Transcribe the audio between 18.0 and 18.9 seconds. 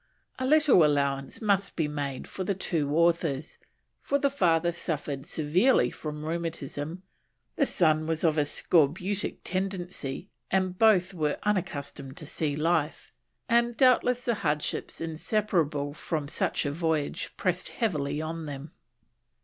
upon them.